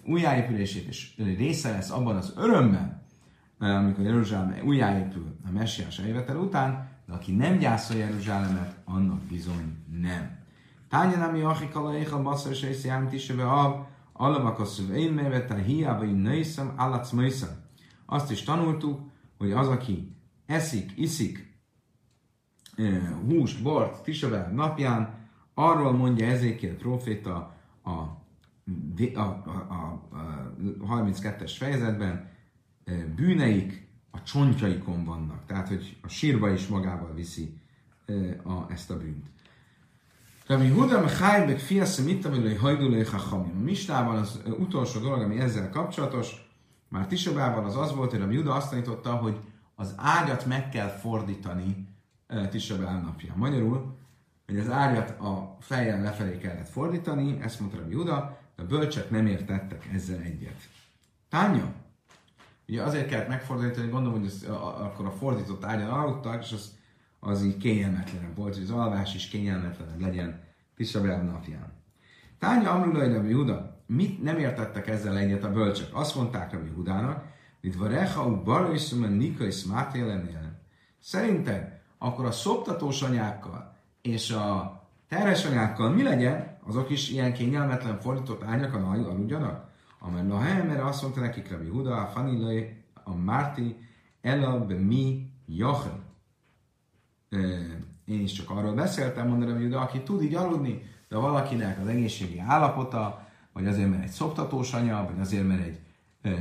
[0.05, 3.01] újjáépülését, és része lesz abban az örömben,
[3.57, 10.39] amikor Jeruzsálem újjáépül a messiás eljövetel után, de aki nem gyászolja Jeruzsálemet, annak bizony nem.
[10.89, 16.15] Tánya nami achik a basszor és ész járni tisebe ab, alavakosszú én mevete hiába én
[16.15, 17.13] nőszem, állatsz
[18.05, 18.99] Azt is tanultuk,
[19.37, 21.59] hogy az, aki eszik, iszik
[23.27, 28.20] húst, bort, tisebe napján, arról mondja Ezékiel proféta a,
[29.13, 30.07] a, a, a,
[30.79, 32.29] a 32-es fejezetben,
[33.15, 35.45] bűneik a csontjaikon vannak.
[35.45, 37.59] Tehát, hogy a sírba is magával viszi
[38.43, 39.25] a, ezt a bűnt.
[40.47, 43.55] Rabbi Huda Mechai fiasz mit hogy hajdulai hachamim.
[43.59, 46.49] A Mistában az utolsó dolog, ami ezzel kapcsolatos,
[46.87, 49.39] már Tisabában az az volt, hogy Rabbi Huda azt tanította, hogy
[49.75, 51.87] az ágyat meg kell fordítani
[52.49, 53.33] Tisabel napja.
[53.35, 53.97] Magyarul,
[54.45, 59.09] hogy az ágyat a fejjel lefelé kellett fordítani, ezt mondta Rabbi Huda, de a bölcsek
[59.09, 60.69] nem értettek ezzel egyet.
[61.29, 61.73] Tánya,
[62.71, 66.77] Ugye azért kellett megfordítani, gondolom, hogy az, a, akkor a fordított ágyon aludtak, és az,
[67.19, 70.43] az így kényelmetlenebb volt, hogy az alvás is kényelmetlenebb legyen
[70.75, 71.73] Tisabel napján.
[72.39, 75.87] Tánya Amrulai Rabbi Huda, mit nem értettek ezzel egyet a bölcsök?
[75.91, 77.23] Azt mondták Rabbi Hudának,
[77.61, 79.65] hogy Varecha u Baroiszumen Nika és
[80.99, 84.80] Szerinted akkor a szoptatós anyákkal és a
[85.11, 86.57] terhes anyákkal mi legyen?
[86.67, 89.69] Azok is ilyen kényelmetlen fordított ágyakon aludjanak?
[89.99, 93.75] Amely Lahem, mert azt mondta nekik Rabbi Huda, a Fanilai, a Márti,
[94.21, 95.99] Ela, be mi, Jachel.
[98.05, 102.39] Én is csak arról beszéltem, Rabbi Huda, aki tud így aludni, de valakinek az egészségi
[102.39, 105.79] állapota, vagy azért, mert egy szoptatós anya, vagy azért, mert egy
[106.21, 106.31] e,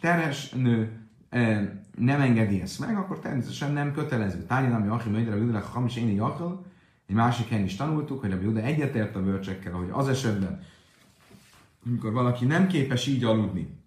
[0.00, 4.44] terhes nő e, nem engedi ezt meg, akkor természetesen nem kötelező.
[4.44, 6.68] Tányi, ami Achim, hogy Rabbi Huda, hamis én Jachel,
[7.10, 10.62] egy másik helyen is tanultuk, hogy a Huda egyetért a bölcsekkel, hogy az esetben,
[11.86, 13.78] amikor valaki nem képes így aludni,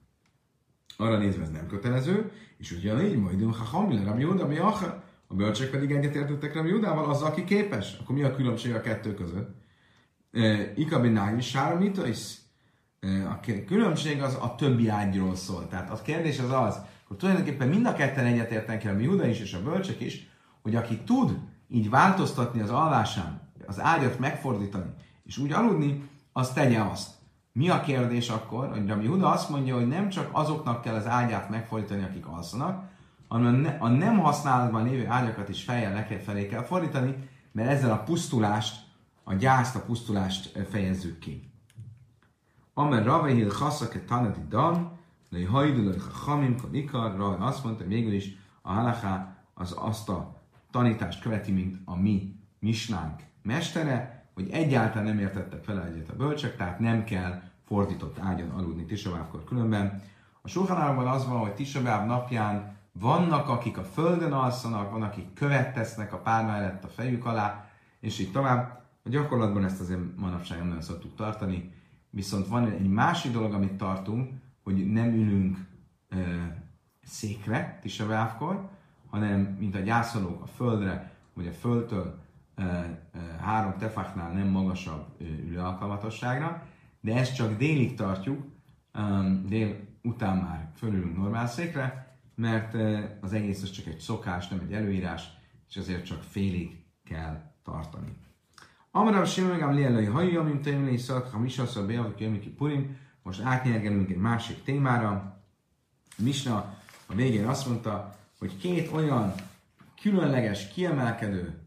[0.98, 5.70] arra nézve ez nem kötelező, és ugyanígy majd ha hamil, Rabbi Júda, mi a bölcsek
[5.70, 7.98] pedig egyetértettek Rabbi Júdával, az, aki képes.
[8.02, 9.56] Akkor mi a különbség a kettő között?
[10.76, 12.38] Ikabináj is sármita is.
[13.30, 15.68] A különbség az a többi ágyról szól.
[15.68, 19.54] Tehát a kérdés az az, hogy tulajdonképpen mind a ketten egyetértenek Rabbi Júda is, és
[19.54, 20.28] a bölcsek is,
[20.62, 21.38] hogy aki tud
[21.74, 27.12] így változtatni az alvásán, az ágyat megfordítani, és úgy aludni, az tegye azt.
[27.52, 31.08] Mi a kérdés akkor, hogy Rabbi Huda azt mondja, hogy nem csak azoknak kell az
[31.08, 32.90] ágyát megfordítani, akik alszanak,
[33.28, 38.86] hanem a nem használatban lévő ágyakat is fejjel felé kell fordítani, mert ezzel a pusztulást,
[39.24, 41.52] a gyászt, a pusztulást fejezzük ki.
[42.74, 48.38] Amer Ravehil Chaszake Tanati Dan, Lei Hajdul Chamim Ikar, Raj azt mondta, hogy végül is
[48.62, 50.43] a halaká az azt a
[50.74, 56.56] tanítást követi, mint a mi misnánk mestere, hogy egyáltalán nem értettek vele egyet a bölcsek,
[56.56, 60.02] tehát nem kell fordított ágyon aludni Tisabávkor különben.
[60.42, 65.74] A Sulhanárban az van, hogy Tisabáv napján vannak, akik a földön alszanak, van, akik követ
[65.74, 68.82] tesznek a pár mellett a fejük alá, és így tovább.
[69.04, 71.74] A gyakorlatban ezt azért manapság nem nagyon szoktuk tartani,
[72.10, 74.32] viszont van egy másik dolog, amit tartunk,
[74.64, 75.58] hogy nem ülünk
[76.10, 76.18] ö,
[77.04, 78.70] székre Tisabávkor,
[79.14, 82.22] hanem mint a gyászolók a földre, vagy a földtől
[83.42, 86.68] három tefáknál nem magasabb ülő alkalmatosságra,
[87.02, 88.44] de ezt csak délig tartjuk,
[89.46, 92.74] dél után már fölülünk normál székre, mert
[93.22, 95.28] az egész az csak egy szokás, nem egy előírás,
[95.70, 98.18] és azért csak félig kell tartani.
[98.92, 104.10] Amarav Simegám Lielai hajja, mint Témlei Szak, ha Misasz a Beavik Jömiki Purim, most átnyergelünk
[104.10, 105.42] egy másik témára.
[106.18, 109.34] Misna a végén azt mondta, hogy két olyan
[110.02, 111.60] különleges, kiemelkedő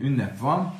[0.00, 0.74] ünnep van,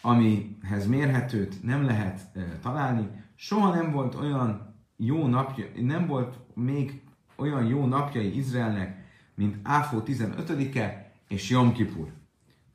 [0.00, 2.20] amihez mérhetőt nem lehet
[2.62, 3.24] találni.
[3.34, 7.02] Soha nem volt olyan jó napja, nem volt még
[7.36, 12.12] olyan jó napjai Izraelnek, mint Áfó 15-e és Jom Kippur.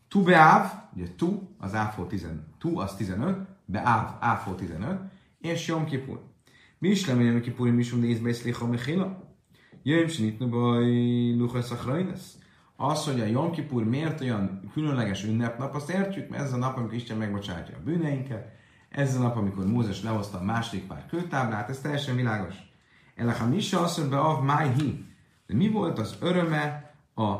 [0.07, 4.99] Tu beáv, ugye tu, az Áfó 10, tu az 15, beáv, Áfó 15,
[5.39, 6.21] és Jom Kippur.
[6.77, 9.29] Mi is lemé Jom Kippurim is nézbe és licha mechila.
[9.83, 10.85] Jöjjön sinitnu baj
[11.37, 11.77] luchasz a
[12.75, 16.77] az, hogy a Jom Kippur miért olyan különleges ünnepnap, azt értjük, mert ez a nap,
[16.77, 18.51] amikor Isten megbocsátja a bűneinket,
[18.89, 22.55] ez a nap, amikor Mózes lehozta a második pár kőtáblát, ez teljesen világos.
[23.15, 25.05] Elech a Misa azt mondja, av májhi.
[25.47, 27.35] De mi volt az öröme a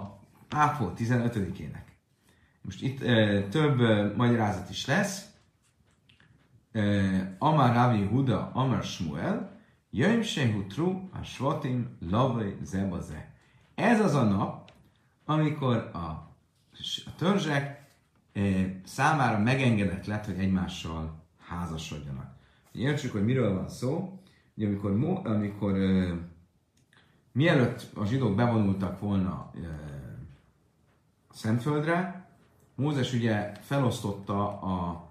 [0.49, 1.83] Áfó 15-ének?
[2.61, 5.25] Most itt e, több e, magyarázat is lesz.
[6.71, 6.81] E,
[7.39, 9.50] Amar Ravi Huda, Amar Shmuel,
[9.93, 13.33] Jöjm Sehutru, a Svotim, Lavai, Zebaze.
[13.75, 14.71] Ez az a nap,
[15.25, 15.97] amikor a,
[17.05, 17.87] a törzsek
[18.33, 18.41] e,
[18.85, 22.35] számára megengedett lett, hogy egymással házasodjanak.
[22.71, 24.19] Értsük, hogy miről van szó.
[24.55, 24.91] Ugye, amikor,
[25.23, 26.17] amikor e,
[27.31, 29.59] mielőtt a zsidók bevonultak volna e,
[31.27, 32.29] a Szentföldre,
[32.75, 35.07] Mózes ugye felosztotta a,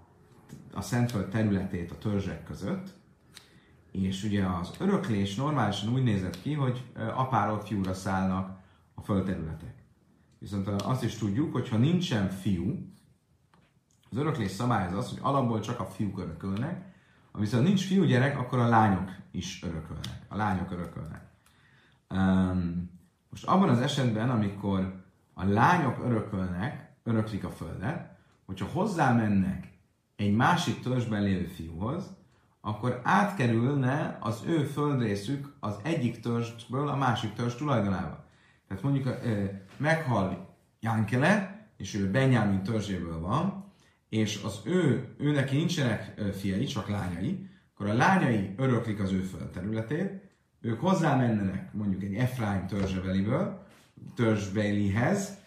[0.73, 2.99] a Szentföld területét a törzsek között,
[3.91, 6.83] és ugye az öröklés normálisan úgy nézett ki, hogy
[7.15, 8.59] apáról fiúra szállnak
[8.93, 9.73] a földterületek.
[10.39, 12.91] Viszont azt is tudjuk, hogy ha nincsen fiú,
[14.09, 16.93] az öröklés szabály az hogy alapból csak a fiúk örökölnek,
[17.31, 20.25] ha viszont nincs fiúgyerek, akkor a lányok is örökölnek.
[20.27, 21.29] A lányok örökölnek.
[22.09, 22.89] Um,
[23.29, 29.67] most abban az esetben, amikor a lányok örökölnek, öröklik a földet, hogyha hozzámennek
[30.15, 32.15] egy másik törzsben lévő fiúhoz,
[32.61, 38.25] akkor átkerülne az ő földrészük az egyik törzsből a másik törzs tulajdonába.
[38.67, 39.09] Tehát mondjuk
[39.77, 43.73] meghal Jánkele, és ő Benjamin törzséből van,
[44.09, 49.19] és az ő, ő neki nincsenek fiai, csak lányai, akkor a lányai öröklik az ő
[49.19, 50.29] földterületét,
[50.61, 53.65] ők hozzámennenek mondjuk egy Efraim törzsebeliből,
[54.15, 55.37] törzsbelihez,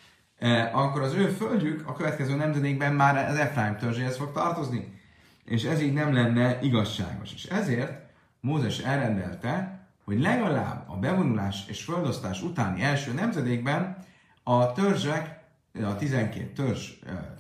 [0.73, 5.03] akkor az ő földjük a következő nemzedékben már az Efraim törzséhez fog tartozni
[5.45, 7.33] és ez így nem lenne igazságos.
[7.33, 8.03] És ezért
[8.41, 13.97] Mózes elrendelte, hogy legalább a bevonulás és földosztás utáni első nemzedékben
[14.43, 15.43] a törzsek,
[15.83, 16.91] a 12 törzs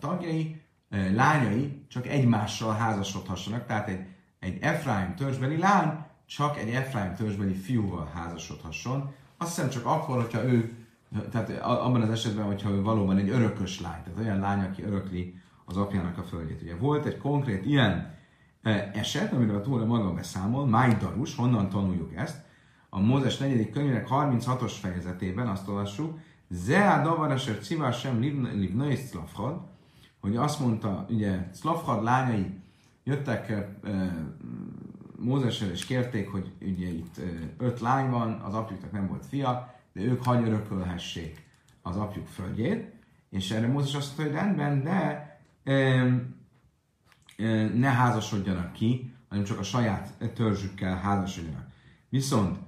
[0.00, 4.06] tagjai, lányai csak egymással házasodhassanak, tehát egy,
[4.38, 9.14] egy Efraim törzsbeli lány csak egy Efraim törzsbeli fiúval házasodhasson.
[9.36, 10.76] Azt hiszem csak akkor, hogyha ő,
[11.30, 15.42] tehát abban az esetben, hogyha ő valóban egy örökös lány, tehát olyan lány, aki örökli
[15.64, 16.62] az apjának a földjét.
[16.62, 18.14] Ugye volt egy konkrét ilyen
[18.62, 22.42] e, eset, amiről a Tóra maga beszámol, Májdarus, honnan tanuljuk ezt?
[22.88, 23.70] A Mózes 4.
[23.70, 28.20] könyvének 36-os fejezetében azt olvassuk, Zea davareser civá sem
[28.54, 29.60] livnai szlavhad,
[30.20, 32.60] hogy azt mondta, ugye szlavhad lányai
[33.04, 34.26] jöttek e, e,
[35.18, 37.22] Mózessel és kérték, hogy ugye itt e,
[37.58, 41.42] öt lány van, az apjuknak nem volt fia, de ők hagy örökölhessék
[41.82, 42.92] az apjuk földjét,
[43.30, 45.33] és erre Mózes azt mondta, hogy rendben, de
[47.74, 51.66] ne házasodjanak ki, hanem csak a saját törzsükkel házasodjanak.
[52.08, 52.58] Viszont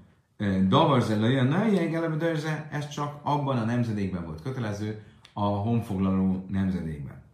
[0.68, 7.24] Davarze Lője, ez csak abban a nemzedékben volt kötelező, a honfoglaló nemzedékben.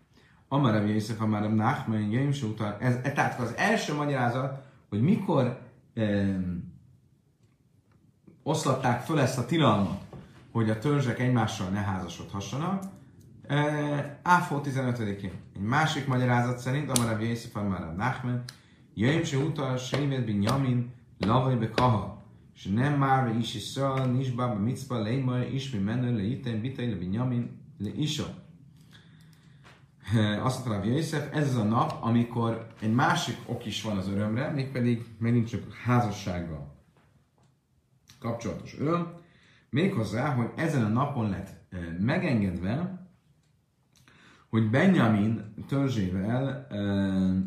[0.48, 5.03] Amar Rabbi Yosef, Amar Rabbi Nachman, Jaim utal, ez, e, tehát az első magyarázat, hogy
[5.03, 5.61] mikor
[5.94, 6.37] eh,
[8.42, 10.01] oszlatták föl ezt a tilalmat,
[10.53, 12.83] hogy a törzsek egymással ne házasodhassanak,
[14.22, 15.33] Áfó 15-én.
[15.55, 18.44] Egy másik magyarázat szerint, Amarav Yészif Amarav Nachmen,
[18.94, 22.22] Jöjjön se utal Seimet bin Yamin, Lavai be Kaha,
[22.55, 26.88] és nem már be is Israel, Nisba be Mitzba, Leimar, Ismi menő, le Iten, Bitai,
[26.88, 28.35] le bin Yamin, le Isa.
[30.42, 34.09] Azt mondta Rav Yosef, ez az a nap, amikor egy másik ok is van az
[34.09, 36.72] örömre, mégpedig megint csak házassággal
[38.18, 39.12] kapcsolatos öröm,
[39.70, 41.48] méghozzá, hogy ezen a napon lett
[41.98, 43.01] megengedve,
[44.52, 47.38] hogy Benjamin törzsével ö,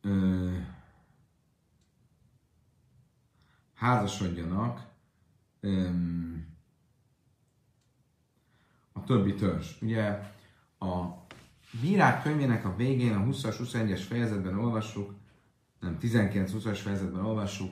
[0.00, 0.52] ö,
[3.74, 4.86] házasodjanak
[5.60, 5.88] ö,
[8.92, 9.80] a többi törzs.
[9.80, 10.32] Ugye
[10.78, 11.04] a
[11.80, 15.14] Bírák könyvének a végén, a 20-as, 21-es fejezetben olvassuk,
[15.80, 17.70] nem, 19-20-as fejezetben olvassuk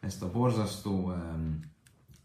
[0.00, 1.60] ezt a borzasztó um,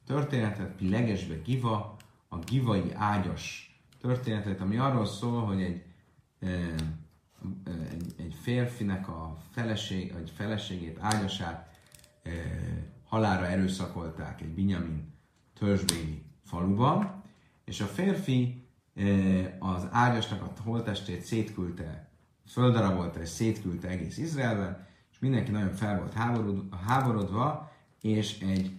[0.06, 3.75] történetet, Pilegesbe Giva, a givai ágyas
[4.06, 5.84] történetet, ami arról szól, hogy egy,
[7.92, 11.80] egy, egy férfinek a feleség, egy feleségét, ágyasát
[13.08, 15.14] halára erőszakolták egy Binyamin
[15.60, 17.24] törzsbéli faluban,
[17.66, 18.64] és a férfi
[19.60, 22.10] az ágyasnak a holtestét szétküldte,
[22.48, 26.14] földarabolta és szétküldte egész Izraelben, és mindenki nagyon fel volt
[26.86, 28.72] háborodva, és egy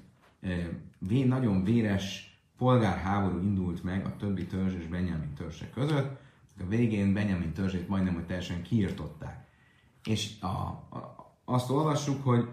[1.26, 6.20] nagyon véres polgárháború indult meg a többi törzs és Benjamin törzse között.
[6.60, 9.46] A végén Benjamin törzsét majdnem, hogy teljesen kiirtották.
[10.04, 12.48] És a, a, azt olvassuk, hogy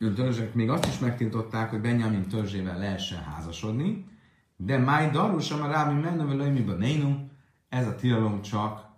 [0.00, 4.08] a törzsek még azt is megtiltották, hogy Benjamin törzsével lehessen házasodni,
[4.56, 7.28] de Máj Darus, a Rámi Mennevel Nénu,
[7.68, 8.88] ez a tilalom csak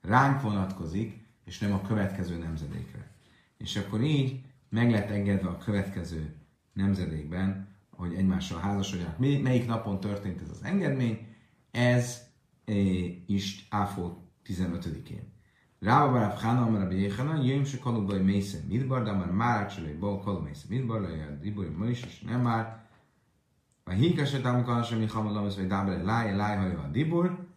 [0.00, 3.10] ránk vonatkozik, és nem a következő nemzedékre.
[3.56, 4.40] És akkor így
[4.70, 6.34] meg lett engedve a következő
[6.72, 9.18] nemzedékben, hogy egymással házasodjanak.
[9.18, 11.26] Melyik napon történt ez az engedmény?
[11.70, 12.28] Ez
[13.26, 15.32] is Áfó 15-én.
[15.80, 20.20] Rába Baráv Hána, Amara Béjhana, jöjjön se kalubaj mésze midbar, de már már átselői bal
[20.20, 22.78] kalub mésze midbar, lejjel diboj ma is, és nem már.
[23.84, 27.48] A híka se támokkal semmi hamalam, vagy dábre láj, láj, haja a dibur.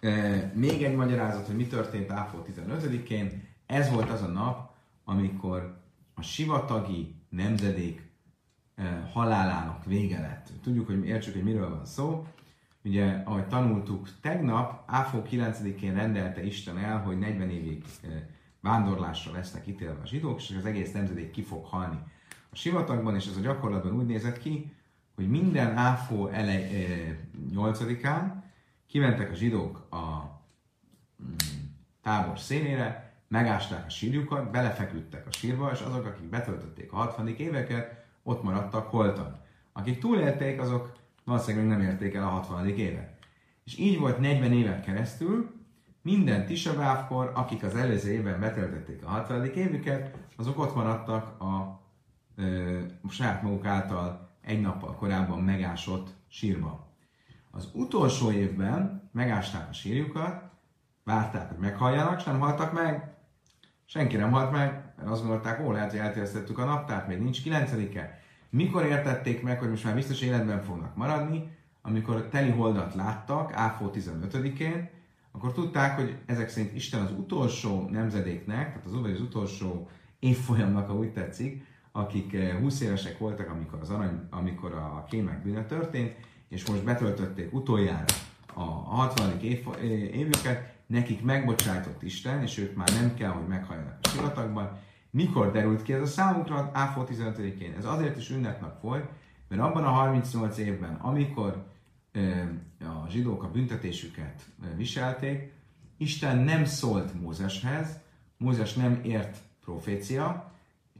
[0.00, 3.42] E, még egy magyarázat, hogy mi történt Áfó 15-én.
[3.66, 4.74] Ez volt az a nap,
[5.04, 5.77] amikor
[6.18, 8.10] a sivatagi nemzedék
[8.74, 10.48] e, halálának vége lett.
[10.62, 12.26] Tudjuk, hogy értsük, hogy miről van szó.
[12.88, 18.10] Ugye, ahogy tanultuk tegnap, Áfó 9-én rendelte Isten el, hogy 40 évig eh,
[18.60, 21.98] vándorlásra lesznek ítélve a zsidók, és az egész nemzedék ki fog halni
[22.50, 24.72] a sivatagban, és ez a gyakorlatban úgy nézett ki,
[25.14, 26.96] hogy minden Áfó elej,
[27.54, 28.32] 8-án eh,
[28.86, 30.30] kimentek a zsidók a
[31.22, 31.34] mm,
[32.02, 37.28] tábor szélére, megásták a sírjukat, belefeküdtek a sírba, és azok, akik betöltötték a 60.
[37.28, 39.40] éveket, ott maradtak holtan.
[39.72, 40.92] Akik túlélték, azok
[41.24, 42.68] valószínűleg még nem érték el a 60.
[42.68, 43.18] évet.
[43.64, 45.56] És így volt 40 évet keresztül,
[46.02, 49.44] minden tisabávkor, akik az előző évben betöltötték a 60.
[49.44, 51.80] évüket, azok ott maradtak a,
[52.36, 56.86] ö, a saját maguk által egy nappal korábban megásott sírba.
[57.50, 60.42] Az utolsó évben megásták a sírjukat,
[61.04, 63.16] várták, hogy meghalljanak, és nem haltak meg.
[63.90, 67.42] Senki nem halt meg, mert azt gondolták, ó, lehet, hogy eltérztettük a naptárt, még nincs
[67.42, 68.20] kilencedike.
[68.50, 73.90] Mikor értették meg, hogy most már biztos életben fognak maradni, amikor teli holdat láttak, Áfó
[73.94, 74.88] 15-én,
[75.32, 80.94] akkor tudták, hogy ezek szerint Isten az utolsó nemzedéknek, tehát az, az utolsó évfolyamnak, ha
[80.94, 86.16] úgy tetszik, akik 20 eh, évesek voltak, amikor, az arany, amikor a kémek bűne történt,
[86.48, 88.04] és most betöltötték utoljára
[88.54, 89.40] a 60.
[89.40, 94.78] Év, eh, évüket, nekik megbocsájtott Isten, és ők már nem kell, hogy meghalljanak a sivatagban,
[95.10, 97.74] mikor derült ki ez a számukra Áfó 15-én?
[97.78, 99.08] Ez azért is ünnepnap volt,
[99.48, 101.66] mert abban a 38 évben, amikor
[102.80, 104.42] a zsidók a büntetésüket
[104.76, 105.52] viselték,
[105.96, 107.98] Isten nem szólt Mózeshez,
[108.36, 110.52] Mózes nem ért profécia,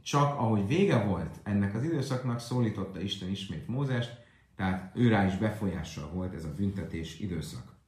[0.03, 4.17] csak ahogy vége volt ennek az időszaknak, szólította Isten ismét Mózest,
[4.55, 7.78] tehát ő rá is befolyással volt ez a büntetés időszak.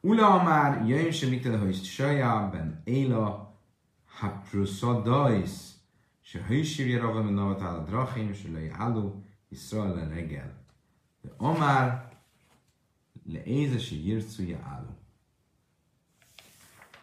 [0.00, 3.58] Ula már jöjjön sem mit hogy saja ben éla
[4.06, 5.50] haprusodais
[6.20, 10.64] se hősírja rava men navatál a drachim se le jálu Israel le reggel.
[11.22, 12.08] De amár
[13.24, 14.94] le ézesi jircuja álu.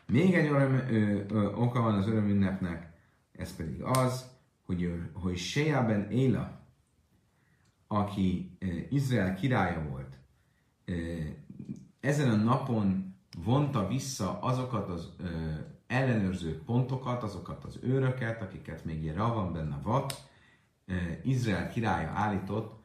[0.08, 2.94] Még egy öröm, ö, ö, oka van az örömünnepnek,
[3.32, 4.30] ez pedig az,
[4.66, 6.62] hogy, hogy Seja Éla,
[7.88, 10.18] aki ö, Izrael királya volt,
[10.86, 11.20] ö,
[12.04, 15.28] ezen a napon vonta vissza azokat az ö,
[15.88, 20.32] ellenőrző pontokat, azokat az őröket, akiket még van benne vat,
[21.24, 22.82] Izrael királya állított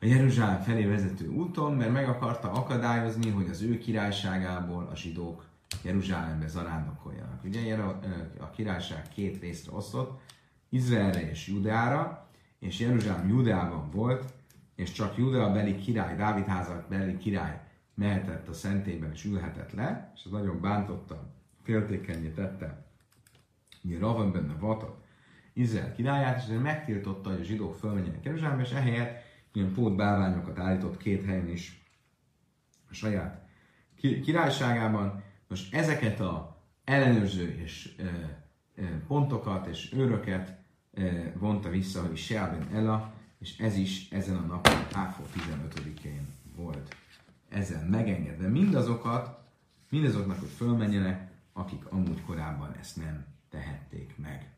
[0.00, 5.44] a Jeruzsálem felé vezető úton, mert meg akarta akadályozni, hogy az ő királyságából a zsidók
[5.82, 7.44] Jeruzsálembe zarándokoljanak.
[7.44, 7.76] Ugye
[8.40, 10.20] a királyság két részre osztott,
[10.68, 14.32] Izraelre és Judára, és Jeruzsálem Judában volt,
[14.76, 17.67] és csak Judea beli király, Dávid házak beli király
[17.98, 21.32] mehetett a szentélyben és ülhetett le, és ez nagyon bántotta,
[21.62, 22.86] féltékenyé tette,
[23.82, 25.06] ugye Ravan benne Vatat,
[25.52, 29.22] Izrael királyát, és megtiltotta, hogy a zsidók fölmenjenek Jeruzsálembe, és ehelyett
[29.52, 31.84] ilyen bálványokat állított két helyen is
[32.90, 33.46] a saját
[33.96, 35.22] királyságában.
[35.48, 38.04] Most ezeket a ellenőrző és e,
[38.82, 40.58] e, pontokat és őröket
[40.94, 46.26] e, vonta vissza, hogy Seaben Ella, és ez is ezen a napon, Áfó 15-én
[46.56, 46.96] volt
[47.48, 49.38] ezen megengedve mindazokat,
[49.90, 54.52] mindazoknak, hogy fölmenjenek, akik amúgy korábban ezt nem tehették meg.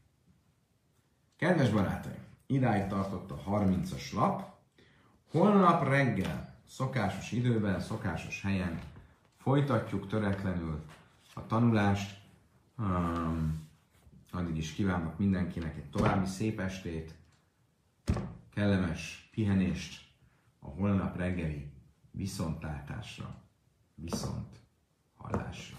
[1.36, 4.58] Kedves barátaim, idáig tartott a 30-as lap.
[5.30, 8.80] Holnap reggel, szokásos időben, szokásos helyen
[9.36, 10.84] folytatjuk töretlenül
[11.34, 12.18] a tanulást.
[12.78, 13.68] Um,
[14.30, 17.14] addig is kívánok mindenkinek egy további szép estét,
[18.54, 20.08] kellemes pihenést
[20.58, 21.72] a holnap reggeli
[22.20, 23.42] viszontlátásra,
[23.94, 24.60] viszont
[25.16, 25.76] hallásra.